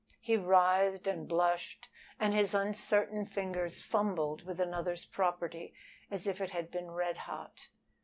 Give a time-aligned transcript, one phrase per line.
[0.19, 1.87] He writhed and blushed,
[2.19, 5.75] and his uncertain fingers fumbled with another's property
[6.09, 7.67] as if it had been red hot.